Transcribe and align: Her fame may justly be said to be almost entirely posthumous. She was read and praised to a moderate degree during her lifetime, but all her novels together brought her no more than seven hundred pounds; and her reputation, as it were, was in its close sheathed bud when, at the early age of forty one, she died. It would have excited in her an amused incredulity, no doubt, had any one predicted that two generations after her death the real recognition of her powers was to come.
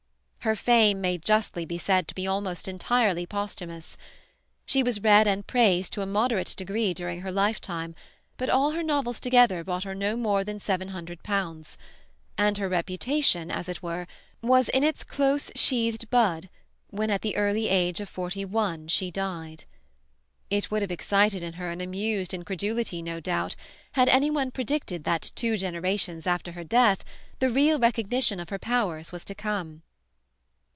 Her 0.43 0.55
fame 0.55 1.01
may 1.01 1.19
justly 1.19 1.65
be 1.67 1.77
said 1.77 2.07
to 2.07 2.15
be 2.15 2.25
almost 2.25 2.67
entirely 2.67 3.27
posthumous. 3.27 3.95
She 4.65 4.81
was 4.81 4.99
read 5.03 5.27
and 5.27 5.45
praised 5.45 5.93
to 5.93 6.01
a 6.01 6.07
moderate 6.07 6.55
degree 6.57 6.95
during 6.95 7.21
her 7.21 7.31
lifetime, 7.31 7.93
but 8.37 8.49
all 8.49 8.71
her 8.71 8.81
novels 8.81 9.19
together 9.19 9.63
brought 9.63 9.83
her 9.83 9.93
no 9.93 10.17
more 10.17 10.43
than 10.43 10.59
seven 10.59 10.87
hundred 10.87 11.21
pounds; 11.21 11.77
and 12.39 12.57
her 12.57 12.67
reputation, 12.67 13.51
as 13.51 13.69
it 13.69 13.83
were, 13.83 14.07
was 14.41 14.67
in 14.69 14.83
its 14.83 15.03
close 15.03 15.51
sheathed 15.55 16.09
bud 16.09 16.49
when, 16.87 17.11
at 17.11 17.21
the 17.21 17.37
early 17.37 17.69
age 17.69 17.99
of 17.99 18.09
forty 18.09 18.43
one, 18.43 18.87
she 18.87 19.11
died. 19.11 19.65
It 20.49 20.71
would 20.71 20.81
have 20.81 20.91
excited 20.91 21.43
in 21.43 21.53
her 21.53 21.69
an 21.69 21.81
amused 21.81 22.33
incredulity, 22.33 23.03
no 23.03 23.19
doubt, 23.19 23.55
had 23.91 24.09
any 24.09 24.31
one 24.31 24.49
predicted 24.49 25.03
that 25.03 25.31
two 25.35 25.55
generations 25.55 26.25
after 26.25 26.53
her 26.53 26.63
death 26.63 27.03
the 27.37 27.51
real 27.51 27.77
recognition 27.77 28.39
of 28.39 28.49
her 28.49 28.57
powers 28.57 29.11
was 29.11 29.23
to 29.25 29.35
come. 29.35 29.83